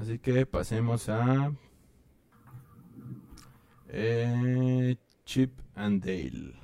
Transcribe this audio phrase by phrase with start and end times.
[0.00, 1.52] Así que pasemos a
[3.88, 6.54] eh, Chip and Dale.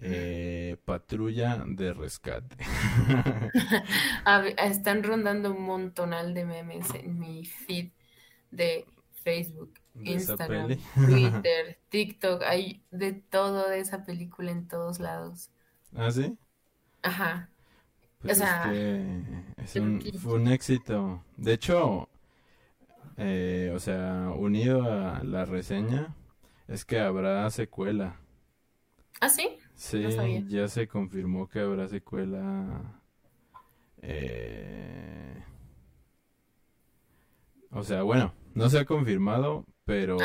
[0.00, 2.56] Eh, patrulla de rescate.
[4.56, 7.90] están rondando un montonal de memes en mi feed
[8.52, 12.42] de Facebook, Instagram, Twitter, TikTok.
[12.42, 15.50] Hay de todo de esa película en todos lados.
[15.96, 16.38] ¿Ah, sí?
[17.02, 17.51] Ajá.
[18.22, 18.72] Pues o sea,
[20.18, 21.24] fue un éxito.
[21.36, 22.08] De hecho,
[23.16, 26.14] eh, o sea, unido a la reseña,
[26.68, 28.20] es que habrá secuela.
[29.20, 29.48] ¿Ah, sí?
[29.74, 30.04] Sí,
[30.48, 33.00] ya se confirmó que habrá secuela.
[34.00, 35.42] Eh...
[37.70, 40.16] O sea, bueno, no se ha confirmado, pero...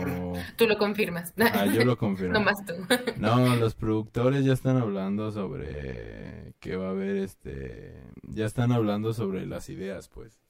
[0.00, 1.32] Ah, tú lo confirmas.
[1.38, 2.34] Ah, yo lo confirmo.
[2.34, 2.74] no más tú.
[3.18, 8.02] no, los productores ya están hablando sobre que va a haber este...
[8.22, 10.40] Ya están hablando sobre las ideas, pues.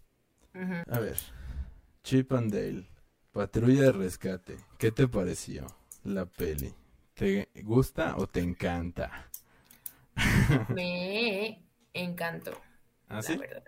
[0.55, 1.17] A ver,
[2.05, 2.87] Chip and Dale,
[3.33, 5.67] Patrulla de Rescate, ¿qué te pareció
[6.05, 6.75] la peli?
[7.14, 9.31] ¿Te gusta o te encanta?
[10.75, 11.64] Me
[11.95, 12.53] encantó.
[13.08, 13.34] ¿Ah, sí?
[13.34, 13.64] La verdad,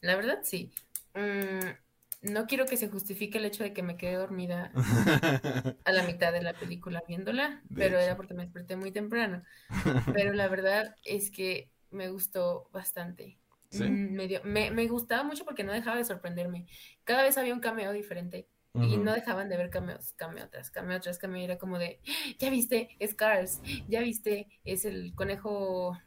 [0.00, 0.72] la verdad sí.
[1.14, 1.83] Mm,
[2.24, 4.72] no quiero que se justifique el hecho de que me quedé dormida
[5.84, 9.42] a la mitad de la película viéndola, pero era porque me desperté muy temprano.
[10.14, 13.38] Pero la verdad es que me gustó bastante.
[13.72, 16.66] Mm, me, me, gustaba mucho porque no dejaba de sorprenderme.
[17.04, 21.00] Cada vez había un cameo diferente y no dejaban de ver cameos, cameo tras cameo
[21.00, 21.44] tras cameo.
[21.44, 22.00] Era como de,
[22.38, 25.98] ya viste, es Cars, ya viste, es el conejo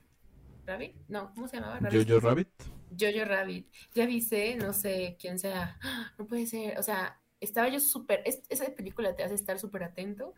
[0.65, 1.79] Rabbit, no, ¿cómo se llamaba?
[1.91, 2.49] Jojo Rabbit.
[2.97, 5.79] Jojo Rabbit, ya viste, no sé quién sea,
[6.17, 10.33] no puede ser, o sea, estaba yo súper, esa película te hace estar súper atento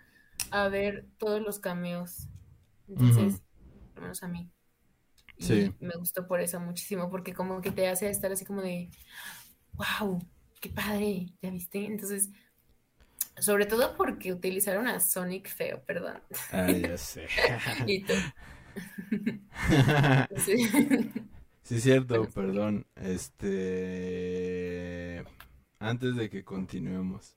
[0.52, 2.28] a ver todos los cameos.
[2.88, 3.41] Entonces,
[3.95, 4.50] al menos a mí.
[5.38, 5.73] Sí.
[5.80, 8.89] me gustó por eso muchísimo, porque como que te hace estar así como de,
[9.73, 10.19] wow,
[10.59, 11.86] qué padre, ¿ya viste?
[11.86, 12.30] Entonces,
[13.38, 16.22] sobre todo porque utilizaron a Sonic feo, perdón.
[16.52, 17.28] Ah, ya sé.
[17.88, 18.13] y tú.
[20.46, 20.68] sí.
[21.75, 22.85] Sí, cierto, perdón.
[22.96, 23.63] Este,
[25.80, 27.35] antes de que continuemos,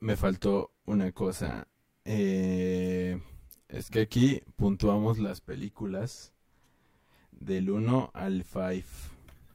[0.00, 1.68] me faltó una cosa.
[2.04, 3.20] Eh
[3.74, 6.32] es que aquí puntuamos las películas
[7.32, 8.86] del 1 al 5.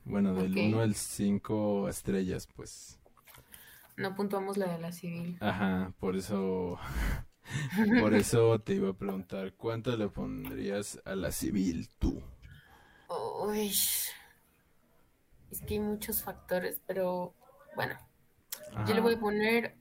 [0.03, 2.99] Bueno, del 1 al 5 estrellas, pues.
[3.95, 5.37] No puntuamos la de la civil.
[5.39, 6.77] Ajá, por eso.
[8.01, 12.21] por eso te iba a preguntar, ¿cuánto le pondrías a la civil tú?
[13.49, 13.69] Uy.
[15.51, 17.33] Es que hay muchos factores, pero
[17.75, 17.97] bueno.
[18.87, 19.75] Yo le voy a poner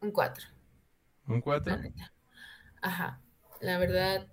[0.00, 0.48] un 4.
[1.28, 1.76] ¿Un 4?
[2.82, 3.20] Ajá,
[3.60, 4.26] la verdad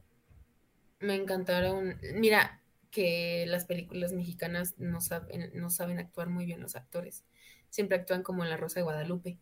[0.99, 1.99] me encantaron.
[2.15, 7.23] Mira, que las películas mexicanas no saben, no saben actuar muy bien los actores.
[7.69, 9.37] Siempre actúan como en La Rosa de Guadalupe.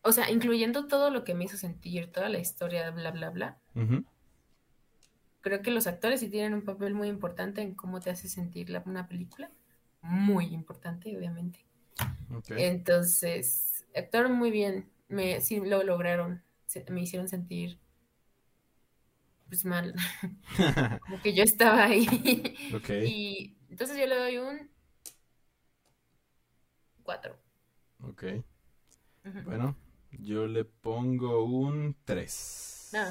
[0.00, 3.58] O sea, incluyendo todo lo que me hizo sentir, toda la historia, bla, bla, bla.
[5.44, 8.70] Creo que los actores sí tienen un papel muy importante en cómo te hace sentir
[8.70, 9.50] la, una película.
[10.00, 11.66] Muy importante, obviamente.
[12.48, 14.88] Entonces, actuaron muy bien.
[15.08, 16.42] Me, sí lo lograron.
[16.88, 17.78] me hicieron sentir
[19.48, 19.94] pues mal.
[21.02, 22.06] Como que yo estaba ahí.
[23.04, 24.70] Y entonces yo le doy un
[27.02, 27.36] 4.
[28.00, 28.24] Ok.
[29.44, 29.76] Bueno,
[30.10, 32.88] yo le pongo un 3.
[32.94, 33.04] No,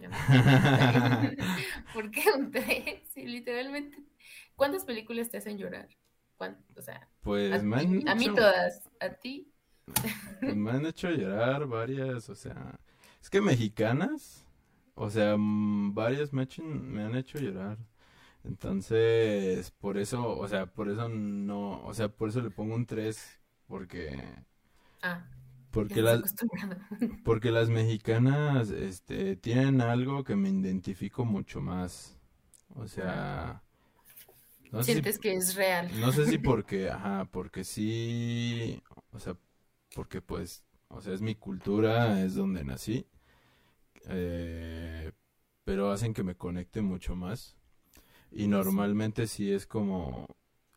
[1.94, 3.02] ¿Por qué un 3?
[3.12, 3.98] Sí, literalmente.
[4.56, 5.88] ¿Cuántas películas te hacen llorar?
[6.76, 8.88] O sea, pues a, mí, a mí todas.
[9.00, 9.52] ¿A ti?
[10.40, 12.80] Pues me han hecho llorar varias, o sea,
[13.20, 14.44] es que mexicanas,
[14.94, 17.78] o sea, mm, varias me, me han hecho llorar.
[18.44, 22.86] Entonces, por eso, o sea, por eso no, o sea, por eso le pongo un
[22.86, 24.20] 3, porque...
[25.02, 25.24] Ah.
[25.72, 26.22] Porque las,
[27.24, 32.18] porque las mexicanas este, tienen algo que me identifico mucho más.
[32.74, 33.62] O sea...
[34.70, 35.90] No Sientes que es real.
[36.00, 38.82] No sé si porque, ajá, porque sí,
[39.12, 39.36] o sea,
[39.94, 43.06] porque pues, o sea, es mi cultura, es donde nací.
[44.08, 45.12] Eh,
[45.64, 47.56] pero hacen que me conecte mucho más.
[48.30, 50.26] Y normalmente sí es como,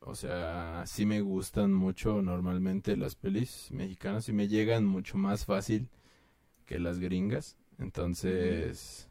[0.06, 5.46] o sea, sí me gustan mucho normalmente las pelis mexicanas y me llegan mucho más
[5.46, 5.90] fácil
[6.66, 7.58] que las gringas.
[7.80, 9.10] Entonces,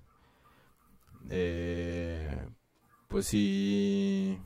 [1.31, 2.47] eh,
[3.09, 4.39] pues sí,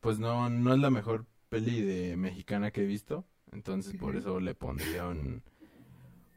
[0.00, 3.24] pues no, no es la mejor peli de mexicana que he visto.
[3.52, 5.42] Entonces por eso le pondría un,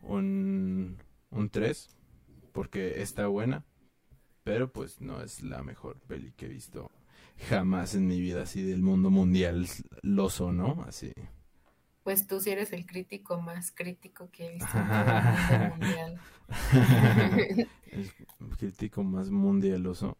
[0.01, 0.97] un,
[1.29, 1.89] un 3
[2.53, 3.65] porque está buena,
[4.43, 6.91] pero pues no es la mejor peli que he visto
[7.49, 9.67] jamás en mi vida así del mundo mundial
[10.01, 11.13] lo sonó, así.
[12.03, 16.19] Pues tú sí eres el crítico más crítico que he visto en el mundo mundial.
[17.91, 20.17] el crítico más mundialoso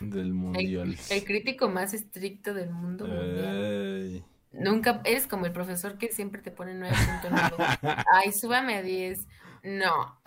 [0.00, 0.96] del mundial.
[1.10, 4.24] El, crítico más estricto del mundo mundial.
[4.52, 8.04] Nunca eres como el profesor que siempre te pone 9.9.
[8.12, 9.26] Ay, súbame a 10.
[9.64, 10.20] No.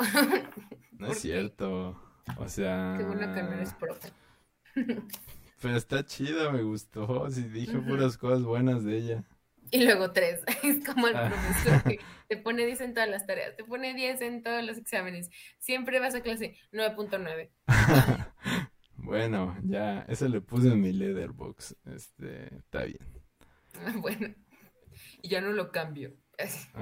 [0.91, 1.99] No es cierto.
[2.37, 2.95] O sea.
[2.97, 4.11] Qué bueno que no eres profe.
[5.61, 7.29] Pero está chida, me gustó.
[7.29, 9.23] Si dije puras cosas buenas de ella.
[9.71, 10.41] Y luego tres.
[10.63, 11.29] Es como el ah.
[11.29, 14.77] profesor que te pone 10 en todas las tareas, te pone 10 en todos los
[14.77, 15.29] exámenes.
[15.59, 17.49] Siempre vas a clase 9.9.
[18.95, 21.75] bueno, ya, eso le puse en mi letterbox.
[21.85, 22.99] Este, está bien.
[23.97, 24.35] Bueno,
[25.21, 26.15] y ya no lo cambio,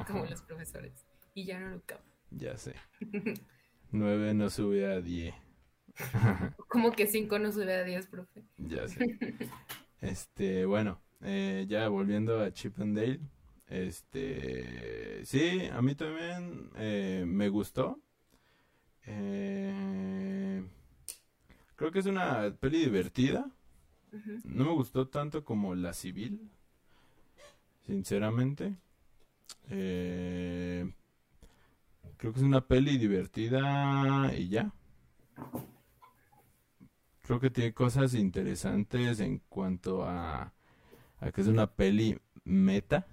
[0.07, 1.05] como los profesores.
[1.33, 2.11] Y ya no lo cambio.
[2.31, 2.73] Ya sé.
[3.91, 5.33] 9 no sube a 10.
[6.69, 8.43] Como que 5 no sube a 10, profe.
[8.57, 8.99] Ya sé.
[9.99, 13.19] Este, bueno, eh, ya volviendo a Chip and Dale.
[13.67, 17.99] Este, sí, a mí también eh, me gustó.
[19.07, 20.63] Eh,
[21.75, 23.49] creo que es una peli divertida.
[24.45, 26.49] No me gustó tanto como La Civil,
[27.85, 28.75] sinceramente.
[29.69, 30.89] Eh,
[32.17, 34.71] creo que es una peli divertida y ya.
[37.27, 40.53] Creo que tiene cosas interesantes en cuanto a,
[41.33, 43.05] que es una peli meta,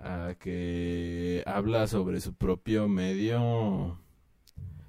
[0.00, 3.98] a que habla sobre su propio medio,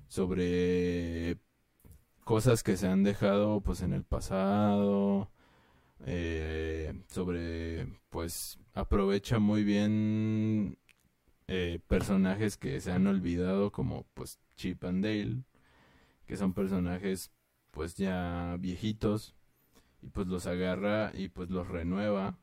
[0.09, 1.39] sobre
[2.23, 5.31] cosas que se han dejado pues en el pasado,
[6.05, 10.77] eh, sobre pues aprovecha muy bien
[11.47, 15.41] eh, personajes que se han olvidado como pues Chip and Dale,
[16.27, 17.31] que son personajes
[17.71, 19.35] pues ya viejitos
[20.01, 22.37] y pues los agarra y pues los renueva,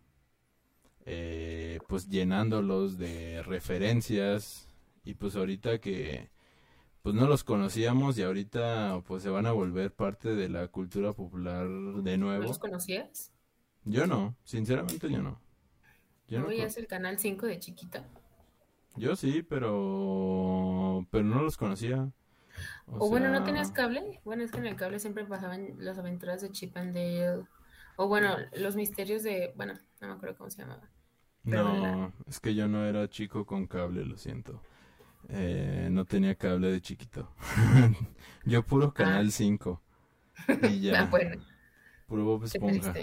[1.05, 4.69] eh, pues llenándolos de referencias
[5.05, 6.31] y pues ahorita que
[7.03, 11.13] pues no los conocíamos y ahorita pues se van a volver parte de la cultura
[11.13, 12.43] popular de nuevo.
[12.43, 13.33] ¿No los conocías?
[13.85, 15.41] Yo no, sinceramente yo no.
[16.27, 18.05] Yo ¿No, veías el canal 5 de chiquita?
[18.97, 22.11] Yo sí, pero pero no los conocía.
[22.87, 24.21] O, bueno, ¿no tenías cable?
[24.25, 27.45] Bueno, es que en el cable siempre pasaban las aventuras de Chip and Dale.
[27.97, 29.53] O bueno, los misterios de...
[29.57, 30.89] Bueno, no me acuerdo cómo se llamaba.
[31.45, 34.63] no, es que yo no era chico con cable, lo siento.
[35.29, 37.33] Eh, no tenía cable de chiquito.
[38.45, 39.83] yo puro Canal 5.
[40.63, 41.03] Y ya.
[41.03, 41.43] Ah, bueno.
[42.07, 42.95] Puro Bob Esponja.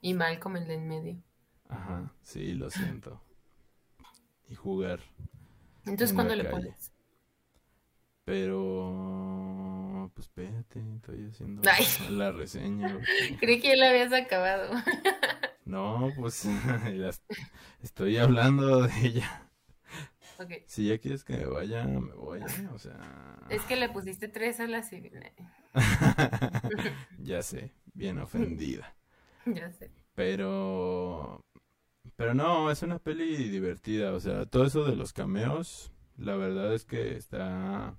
[0.00, 1.22] Y Malcolm el de en medio.
[1.68, 3.22] Ajá, sí, lo siento
[4.52, 5.00] y jugar.
[5.86, 6.91] Entonces, ¿cuándo le pones?
[8.24, 11.62] Pero, pues espérate, estoy haciendo
[12.10, 12.98] la reseña.
[13.40, 14.70] Creí que ya la habías acabado.
[15.64, 16.46] no, pues
[17.82, 19.48] estoy hablando de ella.
[20.66, 22.68] Si ya quieres que me vaya, me voy, ¿eh?
[22.74, 22.98] o sea...
[23.48, 25.12] Es que le pusiste tres a la civil.
[27.18, 28.96] ya sé, bien ofendida.
[29.46, 29.92] Ya sé.
[30.14, 31.44] Pero
[32.16, 36.74] pero no, es una peli divertida, o sea, todo eso de los cameos, la verdad
[36.74, 37.96] es que está,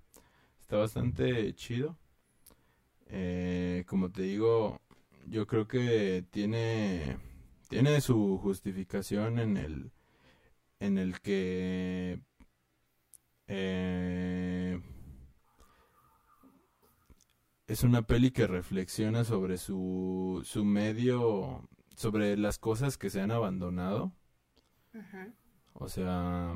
[0.73, 1.95] está bastante chido.
[3.05, 4.81] Eh, como te digo,
[5.27, 7.19] yo creo que tiene,
[7.69, 9.91] tiene su justificación en el,
[10.79, 12.19] en el que
[13.45, 14.81] eh,
[17.67, 23.29] es una peli que reflexiona sobre su, su medio sobre las cosas que se han
[23.29, 24.11] abandonado.
[25.73, 26.55] O sea,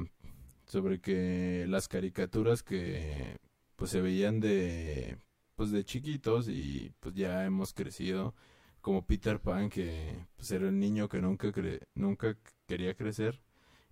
[0.66, 3.38] sobre que las caricaturas que
[3.78, 5.18] pues se veían de
[5.56, 8.36] pues de chiquitos y pues ya hemos crecido.
[8.82, 11.52] Como Peter Pan que pues era el niño que nunca
[11.96, 13.42] nunca quería crecer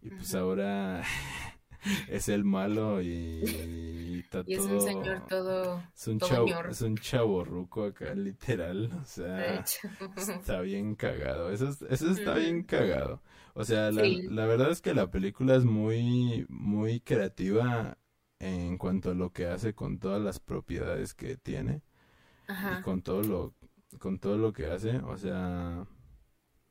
[0.02, 1.04] y pues ahora
[2.08, 7.84] es el malo y, es un señor todo es un chavo es un chavo ruco
[7.84, 9.66] acá literal o sea
[10.16, 13.22] está bien cagado eso eso está bien cagado.
[13.54, 17.98] O sea la, la verdad es que la película es muy muy creativa
[18.40, 21.82] en cuanto a lo que hace con todas las propiedades que tiene
[22.48, 23.54] y con todo lo
[24.00, 25.86] con todo lo que hace o sea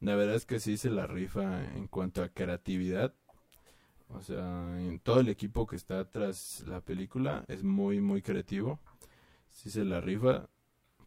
[0.00, 3.14] la verdad es que sí se la rifa en cuanto a creatividad
[4.09, 8.80] o sea, en todo el equipo que está tras la película es muy, muy creativo.
[9.50, 10.49] Sí se la rifa.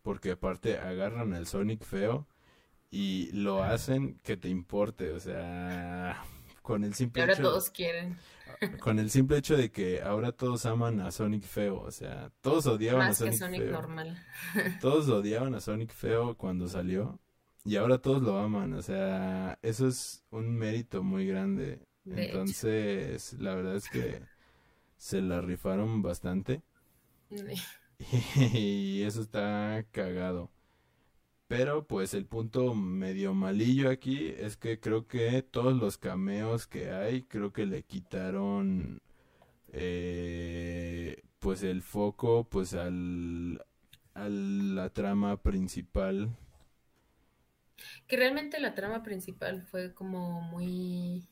[0.02, 2.28] Porque aparte agarran al Sonic feo
[2.92, 5.12] y lo hacen que te importe.
[5.12, 6.24] O sea,
[6.68, 8.18] con el simple ahora todos quieren.
[8.82, 11.80] Con el simple hecho de que ahora todos aman a Sonic feo.
[11.80, 14.22] O sea, todos odiaban a Sonic, Sonic normal.
[14.82, 17.20] Todos odiaban a Sonic feo cuando salió.
[17.64, 21.80] y ahora todos lo aman, o sea, eso es un mérito muy grande.
[22.06, 24.24] Entonces, la verdad es que
[24.98, 26.64] se la rifaron bastante.
[28.34, 30.52] y eso está cagado.
[31.48, 36.92] Pero pues el punto medio malillo aquí es que creo que todos los cameos que
[36.92, 39.02] hay, creo que le quitaron
[39.72, 43.64] eh, pues el foco pues al,
[44.14, 46.36] a la trama principal.
[48.08, 51.30] Que realmente la trama principal fue como muy...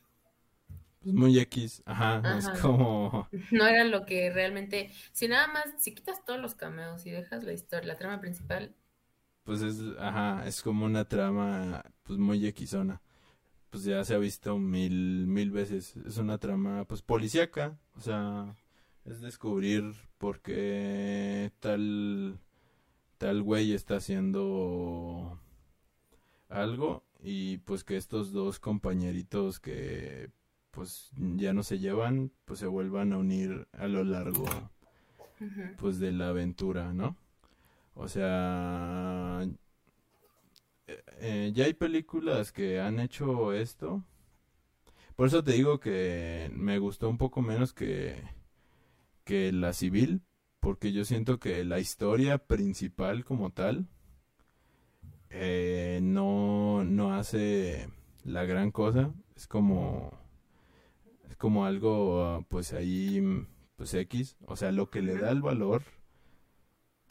[1.02, 3.28] Pues muy X, ajá, es como...
[3.52, 4.90] No era lo que realmente...
[5.12, 8.74] Si nada más, si quitas todos los cameos y dejas la historia, la trama principal...
[9.46, 13.00] Pues es, ajá, es como una trama pues muy Xona.
[13.70, 15.96] Pues ya se ha visto mil, mil veces.
[16.04, 18.56] Es una trama pues policíaca, o sea,
[19.04, 19.84] es descubrir
[20.18, 22.40] por qué tal,
[23.18, 25.38] tal güey está haciendo
[26.48, 30.30] algo y pues que estos dos compañeritos que
[30.72, 34.44] pues ya no se llevan pues se vuelvan a unir a lo largo
[35.78, 37.16] pues de la aventura no
[37.96, 39.44] o sea
[40.86, 44.04] eh, eh, ya hay películas que han hecho esto
[45.16, 48.22] por eso te digo que me gustó un poco menos que
[49.24, 50.22] que la civil
[50.60, 53.88] porque yo siento que la historia principal como tal
[55.30, 57.88] eh, no, no hace
[58.24, 59.12] la gran cosa.
[59.36, 60.10] Es como,
[61.28, 63.22] es como algo, pues ahí,
[63.76, 64.36] pues X.
[64.46, 65.82] O sea, lo que le da el valor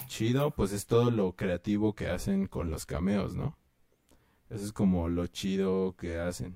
[0.08, 3.58] chido, pues es todo lo creativo que hacen con los cameos, ¿no?
[4.50, 6.56] Eso es como lo chido que hacen.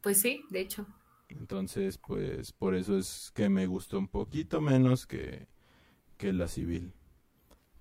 [0.00, 0.86] Pues sí, de hecho.
[1.28, 5.48] Entonces, pues por eso es que me gustó un poquito menos que,
[6.16, 6.92] que la civil.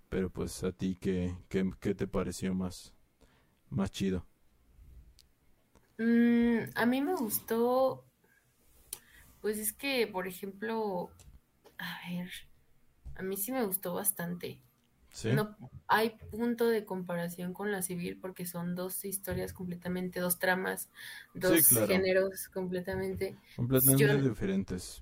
[0.10, 2.94] Pero pues a ti, ¿qué, qué, te pareció más,
[3.70, 4.26] más chido?
[5.98, 8.06] Mm, a mí me gustó,
[9.42, 11.12] pues es que, por ejemplo,
[11.78, 12.32] a ver,
[13.16, 14.60] a mí sí me gustó bastante.
[15.10, 15.32] ¿Sí?
[15.32, 15.56] No
[15.88, 20.90] hay punto de comparación con la civil porque son dos historias completamente, dos tramas,
[21.34, 23.38] dos géneros completamente.
[23.56, 25.02] Completamente diferentes.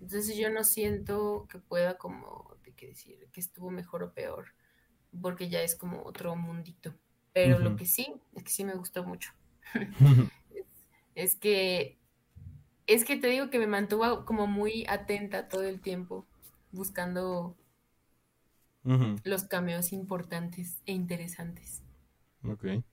[0.00, 4.54] Entonces yo no siento que pueda como que decir que estuvo mejor o peor,
[5.20, 6.94] porque ya es como otro mundito.
[7.32, 9.32] Pero lo que sí, es que sí me gustó mucho.
[11.14, 11.98] es, que,
[12.86, 16.26] es que te digo que me mantuvo como muy atenta todo el tiempo,
[16.72, 17.56] buscando
[19.24, 21.82] los cameos importantes e interesantes.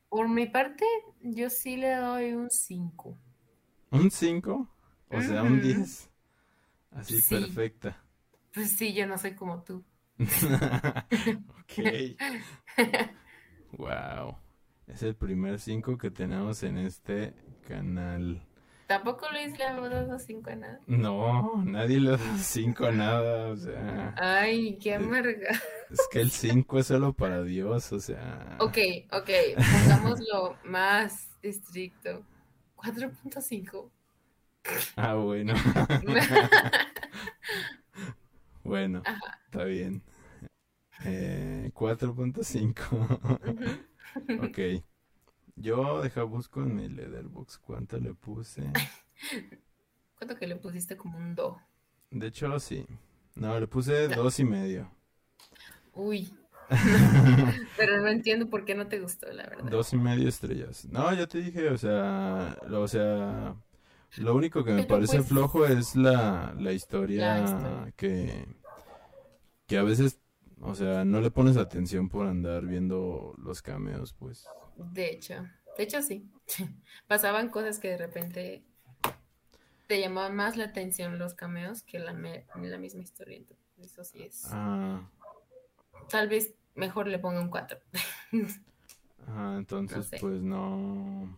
[0.10, 0.86] Por mi parte,
[1.22, 3.18] yo sí le doy un 5.
[3.92, 4.70] ¿Un 5?
[5.10, 6.10] O sea, un 10.
[6.92, 8.04] Así perfecta.
[8.54, 9.84] Pues sí, yo no soy como tú.
[10.20, 11.74] ok.
[13.74, 14.36] wow.
[14.88, 17.34] Es el primer 5 que tenemos en este
[17.68, 18.47] canal.
[18.88, 20.80] ¿Tampoco Luis le ha dado 5 a nada?
[20.88, 24.16] No, nadie le ha dado 5 a nada, o sea.
[24.18, 25.50] Ay, qué amarga.
[25.92, 28.56] Es que el 5 es solo para Dios, o sea.
[28.60, 28.78] Ok,
[29.12, 32.24] ok, pongámoslo más estricto.
[32.78, 33.90] 4.5.
[34.96, 35.54] Ah, bueno.
[38.68, 39.02] Bueno,
[39.46, 40.04] está bien.
[41.06, 43.70] Eh, 4.5.
[44.44, 44.84] ok.
[45.60, 48.72] Yo deja busco en mi Leatherbox cuánto le puse.
[50.18, 51.58] ¿Cuánto que le pusiste como un do?
[52.12, 52.86] De hecho, sí.
[53.36, 54.92] No, le puse dos y medio.
[55.94, 56.32] Uy.
[57.78, 59.72] Pero no entiendo por qué no te gustó, la verdad.
[59.72, 60.86] Dos y medio estrellas.
[60.92, 63.56] No, ya te dije, o sea, o sea,
[64.18, 68.46] lo único que me parece pues, flojo es la, la historia, que,
[69.66, 70.20] que a veces,
[70.60, 74.46] o sea, no le pones atención por andar viendo los cameos, pues.
[74.78, 76.30] De hecho, de hecho sí.
[77.08, 78.64] Pasaban cosas que de repente
[79.88, 83.38] te llamaban más la atención los cameos que la, la misma historia.
[83.38, 84.46] Entonces, eso sí es.
[84.52, 85.10] Ah.
[86.10, 87.80] Tal vez mejor le ponga un 4.
[89.28, 91.38] ah, entonces, pues no.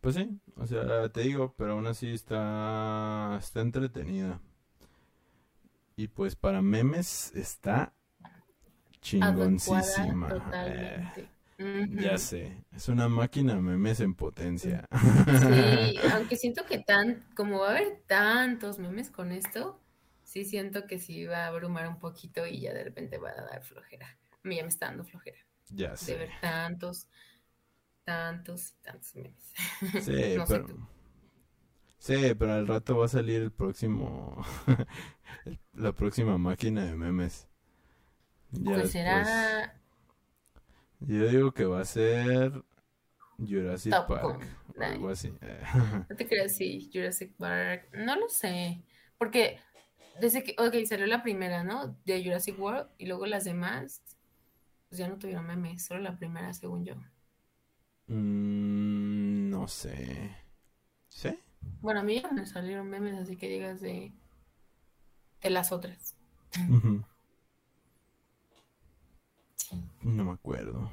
[0.00, 4.40] Pues sí, o sea, te digo, pero aún así está, está entretenida.
[5.96, 7.92] Y pues para memes está
[9.00, 10.52] chingoncísima.
[10.54, 11.28] Eh,
[11.58, 14.86] ya sé, es una máquina memes en potencia.
[14.92, 19.80] Sí, aunque siento que tan, como va a haber tantos memes con esto,
[20.22, 23.42] sí siento que sí va a abrumar un poquito y ya de repente va a
[23.42, 24.18] dar flojera.
[24.32, 25.38] A mí ya me está dando flojera.
[25.70, 26.12] Ya sé.
[26.12, 27.08] De ver tantos
[28.08, 29.54] tantos y tantos memes.
[30.02, 30.66] Sí, pero...
[31.98, 34.42] Sí, pero al rato va a salir el próximo,
[35.74, 37.48] la próxima máquina de memes.
[38.52, 39.78] Ya pues será...
[41.00, 42.52] Yo digo que va a ser
[43.38, 44.46] Jurassic Park.
[44.80, 45.32] algo así.
[46.08, 47.88] no te creas, sí, Jurassic Park.
[47.92, 48.82] No lo sé.
[49.16, 49.58] Porque
[50.20, 51.96] desde que, ok, salió la primera, ¿no?
[52.04, 54.02] De Jurassic World y luego las demás,
[54.88, 56.94] pues ya no tuvieron memes, solo la primera, según yo.
[58.08, 60.36] Mm, no sé.
[61.08, 61.38] ¿Sí?
[61.80, 64.12] Bueno, a mí ya me salieron memes, así que digas de,
[65.42, 66.16] de las otras.
[70.02, 70.90] No me acuerdo.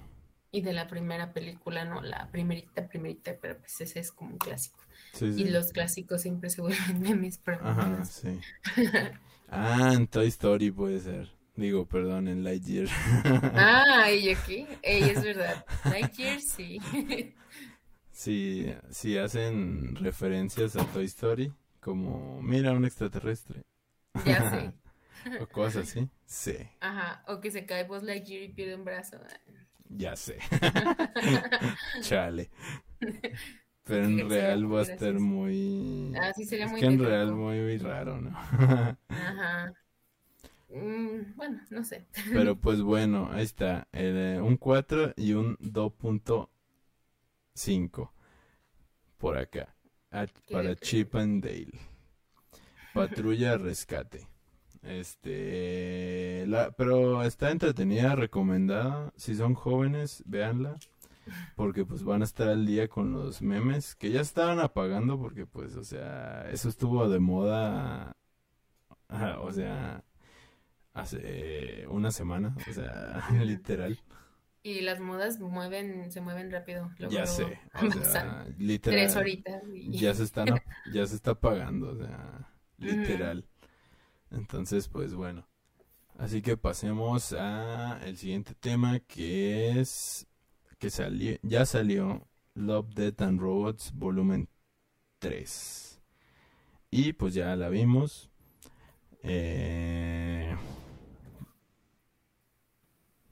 [0.51, 4.37] Y de la primera película, no, la primerita, primerita, pero pues ese es como un
[4.37, 4.79] clásico.
[5.21, 8.39] Y los clásicos siempre se vuelven memes, pero Ajá, sí.
[9.49, 11.29] ah, en Toy Story puede ser.
[11.55, 12.87] Digo, perdón, en Lightyear.
[13.53, 15.65] ah, y aquí, Ey, es verdad.
[15.85, 16.79] Lightyear sí.
[18.11, 23.61] sí, sí hacen referencias a Toy Story, como, mira, un extraterrestre.
[24.25, 24.84] Ya sé.
[25.41, 26.07] o cosas así.
[26.25, 26.55] Sí.
[26.79, 29.17] Ajá, o que se cae Buzz Lightyear y pierde un brazo.
[29.89, 30.37] Ya sé.
[32.01, 32.49] Chale.
[33.83, 36.13] Pero en real va a estar muy...
[36.19, 36.79] Ah, sí, sería muy...
[36.79, 38.31] que en real muy, muy raro, ¿no?
[39.09, 39.71] Ajá.
[40.69, 42.07] Mm, bueno, no sé.
[42.33, 43.87] Pero pues bueno, ahí está.
[43.93, 48.09] Eh, un 4 y un 2.5
[49.19, 49.75] por acá.
[50.51, 51.79] para Chip and Dale.
[52.91, 54.27] Patrulla Rescate.
[54.85, 59.11] Este, la, pero está entretenida, recomendada.
[59.15, 60.77] Si son jóvenes, véanla.
[61.55, 65.47] Porque pues van a estar al día con los memes que ya estaban apagando porque
[65.47, 68.15] pues, o sea, eso estuvo de moda,
[69.39, 70.03] o sea,
[70.93, 73.99] hace una semana, o sea, literal.
[74.61, 76.91] Y las modas mueven, se mueven rápido.
[77.09, 78.99] ya sé, o sea, literal.
[78.99, 79.63] Tres horitas.
[79.89, 80.47] Ya se están,
[80.91, 83.45] ya se está apagando, o sea, literal.
[84.35, 85.47] Entonces, pues bueno.
[86.17, 90.27] Así que pasemos a el siguiente tema que es
[90.79, 94.47] que salió, ya salió Love, Death and Robots volumen
[95.19, 96.01] 3.
[96.91, 98.29] Y pues ya la vimos.
[99.23, 100.55] Eh...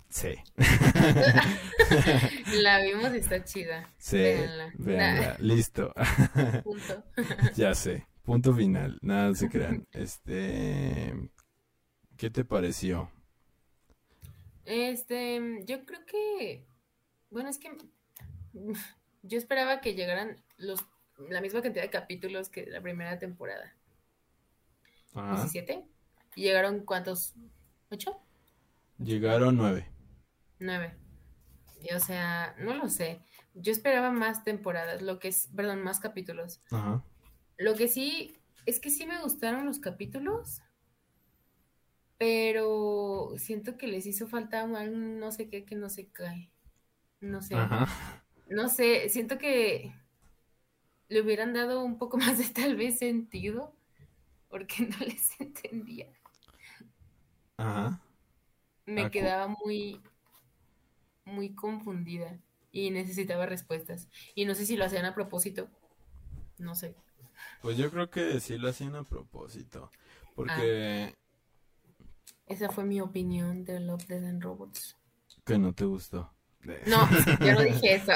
[0.10, 0.36] Sí.
[2.62, 3.90] la vimos y está chida.
[3.98, 4.18] Sí.
[4.76, 5.38] Véanla.
[5.40, 5.92] Listo.
[6.64, 7.04] Punto.
[7.56, 8.06] ya sé.
[8.24, 8.98] Punto final.
[9.02, 9.88] Nada se crean.
[9.92, 11.14] Este.
[12.18, 13.12] ¿Qué te pareció?
[14.66, 15.62] Este.
[15.66, 16.66] Yo creo que
[17.34, 17.76] bueno, es que
[19.24, 20.86] yo esperaba que llegaran los
[21.30, 23.76] la misma cantidad de capítulos que la primera temporada.
[25.14, 25.46] Ajá.
[25.46, 25.86] ¿17?
[26.36, 27.36] ¿Y llegaron cuántos?
[27.90, 28.20] ¿Ocho?
[28.98, 29.88] Llegaron nueve.
[30.60, 30.96] Nueve.
[31.96, 33.22] o sea, no lo sé.
[33.54, 36.62] Yo esperaba más temporadas, lo que es, perdón, más capítulos.
[36.72, 37.04] Ajá.
[37.58, 38.36] Lo que sí,
[38.66, 40.62] es que sí me gustaron los capítulos,
[42.18, 46.50] pero siento que les hizo falta un no sé qué que no se cae.
[47.20, 47.56] No sé.
[48.50, 49.94] No sé, siento que
[51.10, 53.76] le hubieran dado un poco más de tal vez sentido,
[54.50, 56.08] porque no les entendía.
[57.58, 58.02] Ajá.
[58.86, 60.02] Me quedaba muy,
[61.24, 62.38] muy confundida
[62.72, 64.10] y necesitaba respuestas.
[64.36, 65.70] Y no sé si lo hacían a propósito.
[66.58, 66.96] No sé.
[67.62, 69.90] Pues yo creo que sí lo hacían a propósito.
[70.36, 71.14] Porque.
[71.14, 71.20] Ah.
[72.46, 74.98] Esa fue mi opinión de Love, Dead and Robots.
[75.46, 76.34] Que no te gustó.
[76.86, 77.10] No,
[77.46, 78.12] yo no dije eso.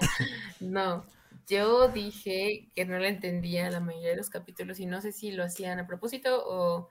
[0.60, 1.06] no,
[1.46, 5.32] yo dije que no la entendía la mayoría de los capítulos y no sé si
[5.32, 6.88] lo hacían a propósito o,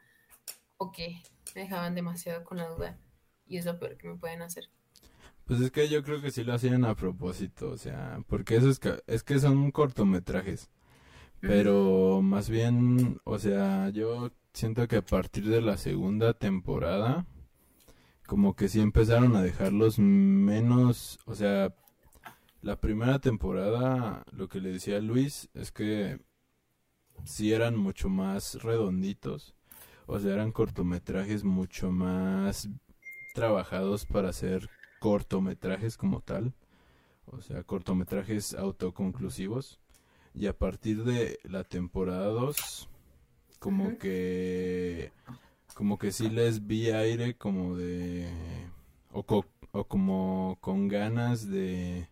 [0.78, 1.22] o qué.
[1.56, 2.98] Me dejaban demasiado con la duda
[3.46, 4.70] y es lo peor que me pueden hacer.
[5.46, 8.70] Pues es que yo creo que sí lo hacían a propósito, o sea, porque eso
[8.70, 10.70] es que, es que son cortometrajes.
[11.41, 17.26] Pero más bien, o sea, yo siento que a partir de la segunda temporada
[18.28, 21.73] como que sí empezaron a dejarlos menos, o sea,
[22.62, 26.19] la primera temporada, lo que le decía Luis es que
[27.23, 29.56] sí eran mucho más redonditos,
[30.08, 32.69] o sea, eran cortometrajes mucho más
[33.34, 34.69] trabajados para hacer
[35.00, 36.54] cortometrajes como tal,
[37.26, 39.80] o sea, cortometrajes autoconclusivos.
[40.34, 42.90] Y a partir de la temporada 2,
[43.60, 45.12] como que
[45.74, 48.28] como que sí les vi aire como de
[49.12, 49.24] o,
[49.72, 52.10] o como con ganas de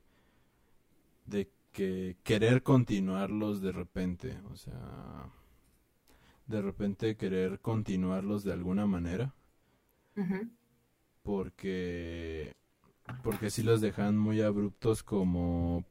[1.25, 5.29] de que querer continuarlos de repente, o sea,
[6.47, 9.33] de repente querer continuarlos de alguna manera.
[11.23, 12.53] Porque
[13.23, 15.83] porque sí los dejan muy abruptos como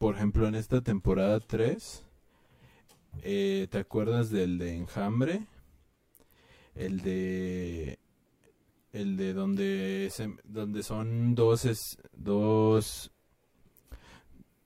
[0.00, 2.04] por ejemplo en esta temporada 3
[3.22, 5.46] eh, ¿te acuerdas del de Enjambre?
[6.74, 7.98] el de
[8.92, 10.10] el de donde
[10.44, 13.10] donde son dos dos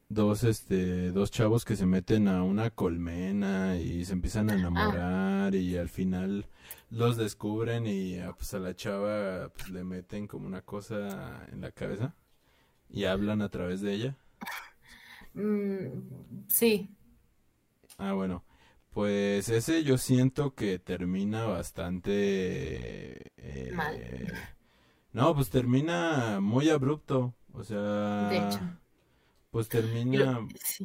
[0.08, 4.58] dos este dos chavos que se meten a una colmena y se empiezan a Ah.
[4.58, 6.46] enamorar y al final
[6.90, 11.60] los descubren y ah, pues a la chava pues le meten como una cosa en
[11.60, 12.14] la cabeza
[12.88, 14.16] y hablan a través de ella.
[15.34, 16.88] Mm, sí,
[17.98, 18.44] Ah, bueno.
[18.90, 23.32] Pues ese yo siento que termina bastante
[23.68, 24.02] mal.
[24.02, 24.48] eh,
[25.12, 27.34] no, pues termina muy abrupto.
[27.54, 27.64] O
[28.18, 28.80] De sea, hecho.
[29.50, 30.84] pues termina sí.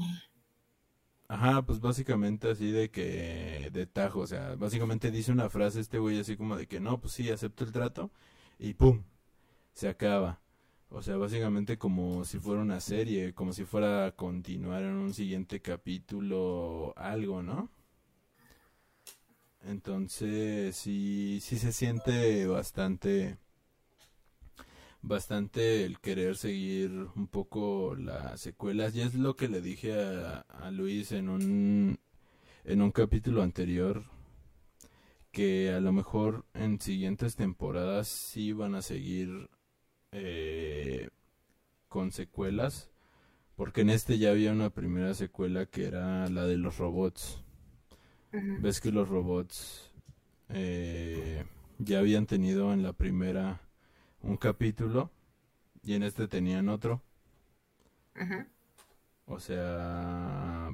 [1.28, 6.00] Ajá, pues básicamente así de que de tajo, o sea, básicamente dice una frase este
[6.00, 8.12] güey así como de que no, pues sí, acepto el trato
[8.58, 9.04] y ¡pum!
[9.74, 10.42] Se acaba.
[10.92, 15.14] O sea, básicamente como si fuera una serie, como si fuera a continuar en un
[15.14, 17.70] siguiente capítulo algo, ¿no?
[19.62, 23.38] Entonces, sí, sí se siente bastante,
[25.02, 28.96] bastante el querer seguir un poco las secuelas.
[28.96, 32.00] Y es lo que le dije a, a Luis en un,
[32.64, 34.06] en un capítulo anterior,
[35.32, 39.50] que a lo mejor en siguientes temporadas sí van a seguir
[40.12, 41.10] eh,
[41.90, 42.92] con secuelas,
[43.56, 47.44] porque en este ya había una primera secuela que era la de los robots.
[48.58, 49.92] Ves que los robots
[50.50, 51.46] eh,
[51.80, 53.62] ya habían tenido en la primera
[54.24, 55.12] un capítulo
[55.84, 57.04] y en este tenían otro.
[59.28, 60.74] O sea,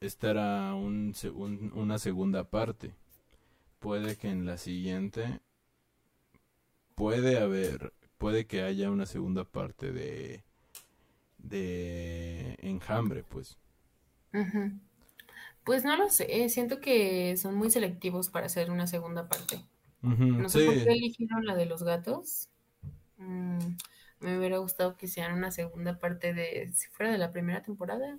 [0.00, 2.94] esta era un, un- una segunda parte.
[3.80, 5.40] Puede que en la siguiente
[6.94, 10.44] puede haber, puede que haya una segunda parte de
[11.38, 13.56] de Enjambre, pues.
[15.64, 19.64] Pues no lo sé, siento que son muy selectivos para hacer una segunda parte.
[20.02, 22.48] No sé por qué eligieron la de los gatos.
[23.18, 23.58] Mm,
[24.20, 28.18] me hubiera gustado que hicieran una segunda parte de, si fuera de la primera temporada,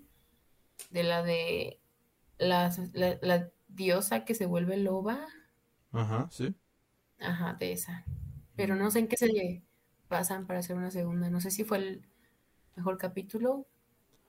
[0.89, 1.79] de la de
[2.37, 5.27] la, la, la diosa que se vuelve loba.
[5.91, 6.53] Ajá, sí.
[7.19, 8.03] Ajá, de esa.
[8.55, 9.63] Pero no sé en qué se
[10.09, 11.29] basan para hacer una segunda.
[11.29, 12.01] No sé si fue el
[12.75, 13.67] mejor capítulo.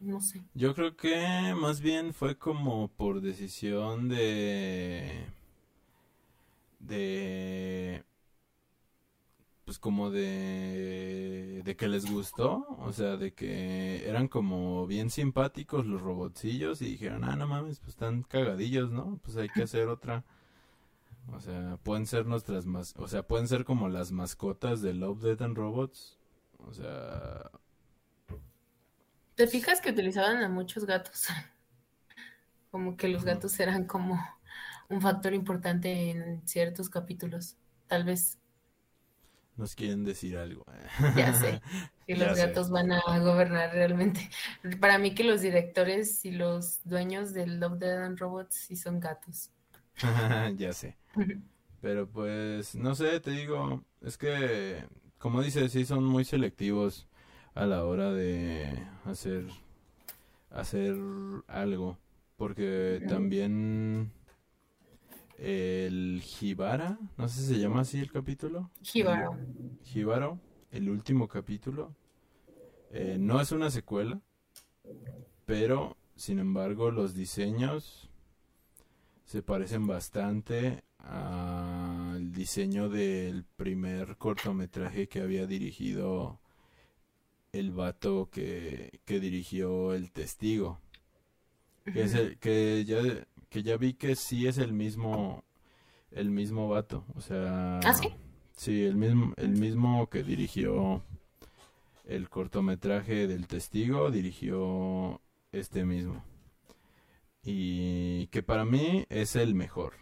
[0.01, 0.43] No sé.
[0.55, 5.25] Yo creo que más bien fue como por decisión de
[6.81, 8.05] de
[9.65, 15.85] pues como de de que les gustó, o sea, de que eran como bien simpáticos
[15.87, 19.19] los robotcillos y dijeron, "Ah, no mames, pues están cagadillos, ¿no?
[19.23, 20.25] Pues hay que hacer otra."
[21.33, 25.23] O sea, pueden ser nuestras mas, o sea, pueden ser como las mascotas de Love,
[25.23, 26.19] Death and Robots.
[26.59, 27.51] O sea,
[29.37, 31.29] ¿Te fijas que utilizaban a muchos gatos?
[32.71, 34.19] Como que los gatos eran como
[34.91, 37.57] un factor importante en ciertos capítulos.
[37.87, 38.39] Tal vez,
[39.57, 40.65] nos quieren decir algo.
[41.17, 41.61] ya sé,
[42.07, 42.47] que Ya los sé.
[42.47, 44.31] gatos van a gobernar realmente.
[44.81, 49.01] Para mí que los directores y los dueños del Love, Death and Robots sí son
[49.01, 49.51] gatos.
[50.57, 50.97] Ya sé.
[51.81, 54.85] Pero pues, no sé, te digo, es que,
[55.19, 57.07] como dices, sí son muy selectivos
[57.55, 59.47] a la hora de hacer,
[60.51, 60.97] hacer
[61.47, 61.99] algo.
[62.37, 64.13] Porque también
[65.39, 68.71] el Jibara, no sé si se llama así el capítulo.
[68.81, 69.39] El Jíbaro.
[69.83, 70.39] Jíbaro,
[70.71, 71.95] el último capítulo,
[72.91, 74.21] eh, no es una secuela,
[75.47, 78.08] pero sin embargo los diseños
[79.29, 86.41] se parecen bastante al diseño del primer cortometraje que había dirigido
[87.53, 90.81] el vato que, que dirigió El Testigo.
[91.85, 93.01] Que es el, que ya,
[93.51, 95.45] que ya vi que sí es el mismo,
[96.11, 97.05] el mismo vato.
[97.15, 98.09] O sea, ¿Ah, sí?
[98.57, 101.03] sí, el mismo, el mismo que dirigió
[102.07, 105.21] el cortometraje del Testigo, dirigió
[105.53, 106.25] este mismo.
[107.51, 109.95] Y que para mí es el mejor.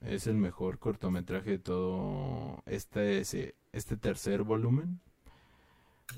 [0.00, 4.98] Es el mejor cortometraje de todo este, este tercer volumen.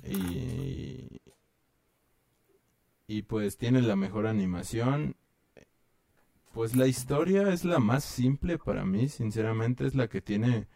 [0.03, 1.21] Y,
[3.07, 5.15] y pues tiene la mejor animación.
[6.55, 10.69] Pues la historia es la más simple para mí, sinceramente es la que tiene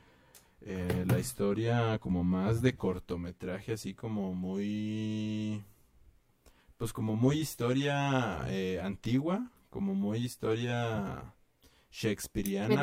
[0.60, 5.64] eh, la historia como más de cortometraje, así como muy,
[6.76, 11.34] pues como muy historia eh, antigua, como muy historia
[11.90, 12.82] shakespeariana,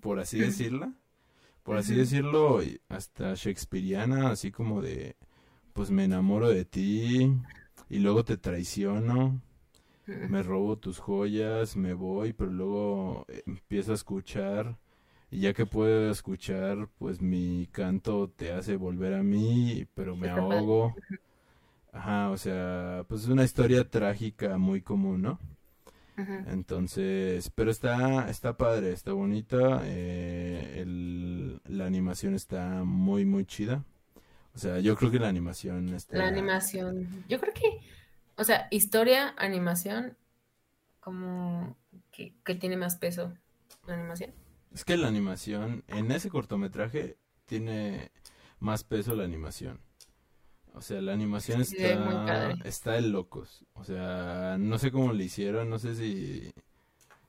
[0.00, 0.94] por, así decirla,
[1.62, 5.16] por así decirlo, hasta shakespeariana, así como de,
[5.74, 7.30] pues me enamoro de ti
[7.90, 9.38] y luego te traiciono
[10.06, 14.78] me robo tus joyas, me voy, pero luego eh, empiezo a escuchar
[15.30, 20.30] y ya que puedo escuchar, pues mi canto te hace volver a mí, pero me
[20.30, 20.94] ahogo
[21.94, 25.38] Ajá, o sea, pues es una historia trágica muy común, ¿no?
[26.16, 33.84] Entonces, pero está, está padre, está bonita, eh, el, la animación está muy, muy chida.
[34.54, 36.16] O sea, yo creo que la animación está...
[36.16, 37.80] La animación, yo creo que,
[38.36, 40.16] o sea, historia, animación,
[41.00, 41.76] como
[42.12, 43.32] que, que tiene más peso
[43.86, 44.32] la animación.
[44.72, 48.12] Es que la animación, en ese cortometraje, tiene
[48.60, 49.80] más peso la animación.
[50.74, 53.64] O sea, la animación está, está de locos.
[53.74, 56.52] O sea, no sé cómo le hicieron, no sé si,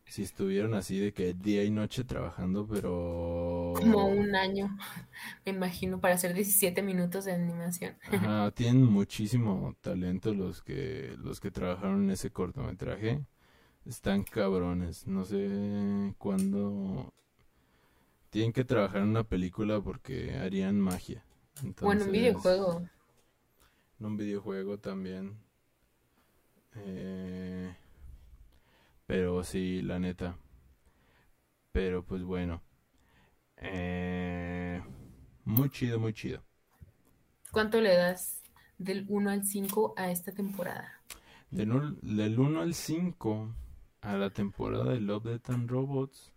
[0.06, 3.74] si estuvieron así de que día y noche trabajando, pero...
[3.76, 4.76] Como un año,
[5.46, 7.96] me imagino, para hacer 17 minutos de animación.
[8.12, 13.22] Ajá, tienen muchísimo talento los que, los que trabajaron en ese cortometraje.
[13.86, 17.14] Están cabrones, no sé cuándo
[18.32, 21.24] tienen que trabajar en una película porque harían magia.
[21.80, 22.82] bueno, un videojuego
[24.00, 25.38] en un videojuego también.
[26.76, 27.74] Eh,
[29.06, 30.38] pero sí, la neta.
[31.72, 32.62] Pero pues bueno.
[33.58, 34.82] Eh,
[35.46, 36.44] muy chido, muy chido.
[37.52, 38.42] ¿Cuánto le das
[38.78, 40.92] del 1 al 5 a esta temporada?
[41.52, 43.56] Del, del 1 al 5
[44.02, 46.32] a la temporada de Love, Death and Robots.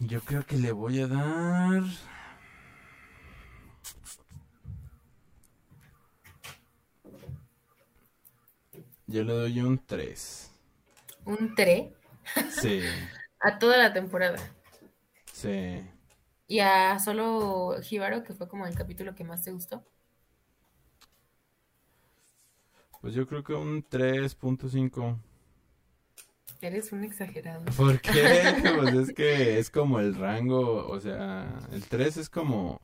[0.00, 1.82] Yo creo que le voy a dar
[9.10, 10.52] Yo le doy un 3.
[11.24, 11.92] ¿Un 3?
[12.48, 12.80] Sí.
[13.40, 14.38] a toda la temporada.
[15.32, 15.84] Sí.
[16.46, 19.84] ¿Y a solo Hibaro, que fue como el capítulo que más te gustó?
[23.00, 25.18] Pues yo creo que un 3.5.
[26.60, 27.64] Eres un exagerado.
[27.76, 28.12] ¿Por qué?
[28.78, 32.80] pues es que es como el rango, o sea, el 3 es como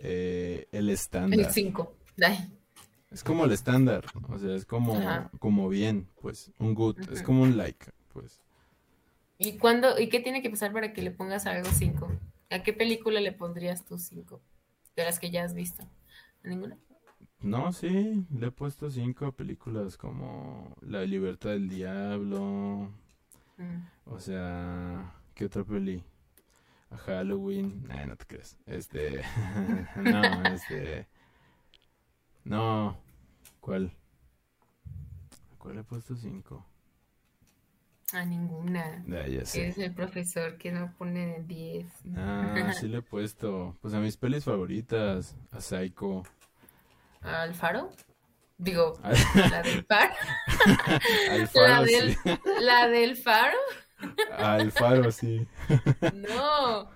[0.00, 1.38] eh, el estándar.
[1.38, 1.96] El 5.
[3.14, 5.00] Es como el estándar, o sea, es como,
[5.38, 8.42] como bien, pues, un good, es como un like, pues.
[9.38, 12.10] ¿Y cuándo, y qué tiene que pasar para que le pongas algo 5?
[12.50, 14.42] ¿A qué película le pondrías tú 5?
[14.96, 15.84] De las que ya has visto.
[16.42, 16.76] ¿A ninguna?
[17.40, 22.90] No, sí, le he puesto 5 películas como La Libertad del Diablo.
[23.58, 23.86] Mm.
[24.06, 26.02] O sea, ¿qué otra peli?
[26.90, 27.84] A Halloween.
[27.86, 28.58] Nah, no te crees.
[28.66, 29.22] Este.
[29.96, 31.06] no, este.
[32.44, 32.98] No,
[33.64, 33.90] ¿Cuál?
[35.56, 36.66] ¿Cuál he puesto cinco?
[38.12, 39.02] A ninguna.
[39.06, 39.62] Ya, ya sé.
[39.62, 41.86] Eres el profesor que no pone 10.
[42.14, 43.74] Ah, sí le he puesto.
[43.80, 45.34] Pues a mis pelis favoritas.
[45.50, 46.24] A Psycho.
[47.22, 47.90] ¿Al faro?
[48.58, 49.00] Digo,
[49.50, 50.14] la del faro.
[51.30, 52.16] Al faro la, del,
[52.60, 53.56] ¿La del faro?
[54.36, 55.48] Al faro, sí.
[56.12, 56.90] No.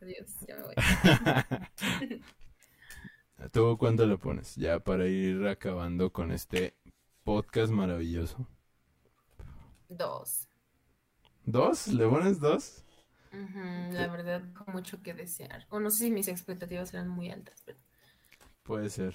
[0.00, 2.22] Adiós, ya me voy.
[3.48, 4.54] ¿Tú cuánto le pones?
[4.56, 6.74] Ya para ir acabando con este
[7.24, 8.46] podcast maravilloso.
[9.88, 10.46] Dos.
[11.44, 11.88] ¿Dos?
[11.88, 12.84] ¿Le pones dos?
[13.32, 15.66] la verdad, con mucho que desear.
[15.70, 17.78] O no sé si mis expectativas eran muy altas, pero...
[18.62, 19.14] Puede ser.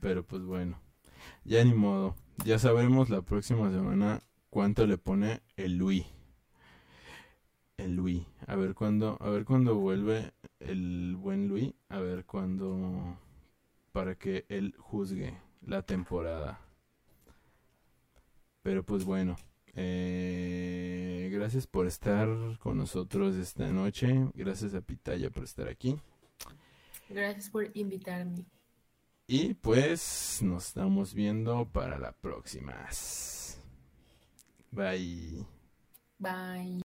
[0.00, 0.80] Pero pues bueno.
[1.44, 2.14] Ya ni modo.
[2.44, 6.06] Ya sabremos la próxima semana cuánto le pone el Luis
[7.76, 8.24] el Luis.
[8.46, 10.32] A ver cuándo, a ver cuándo vuelve
[10.64, 13.18] el buen Luis, a ver cuándo
[13.92, 16.60] para que él juzgue la temporada.
[18.62, 19.36] Pero pues bueno,
[19.74, 24.30] eh, gracias por estar con nosotros esta noche.
[24.34, 25.96] Gracias a Pitaya por estar aquí.
[27.08, 28.44] Gracias por invitarme.
[29.26, 32.88] Y pues nos estamos viendo para la próxima.
[34.70, 35.46] Bye.
[36.18, 36.82] Bye.